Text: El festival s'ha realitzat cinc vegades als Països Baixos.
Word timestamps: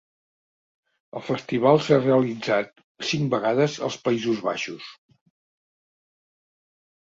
El 1.19 1.23
festival 1.27 1.81
s'ha 1.89 1.99
realitzat 1.99 2.73
cinc 3.11 3.31
vegades 3.37 3.77
als 3.91 4.01
Països 4.09 4.43
Baixos. 4.51 4.91